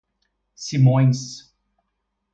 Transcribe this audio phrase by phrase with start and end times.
[0.65, 1.45] Simões